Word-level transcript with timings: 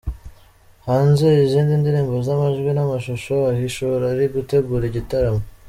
hanze 0.87 1.27
izindi 1.45 1.73
ndirimbo 1.81 2.15
z’amajwi 2.25 2.69
n’amashusho, 2.73 3.35
ahishura 3.51 4.03
ari 4.13 4.25
gutegura 4.35 4.83
igitaramo 4.87 5.41